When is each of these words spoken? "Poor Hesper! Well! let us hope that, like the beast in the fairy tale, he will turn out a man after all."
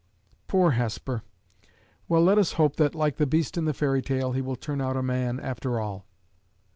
"Poor 0.47 0.71
Hesper! 0.71 1.21
Well! 2.07 2.23
let 2.23 2.39
us 2.39 2.53
hope 2.53 2.77
that, 2.77 2.95
like 2.95 3.17
the 3.17 3.27
beast 3.27 3.55
in 3.55 3.65
the 3.65 3.71
fairy 3.75 4.01
tale, 4.01 4.31
he 4.31 4.41
will 4.41 4.55
turn 4.55 4.81
out 4.81 4.97
a 4.97 5.03
man 5.03 5.39
after 5.39 5.79
all." 5.79 6.07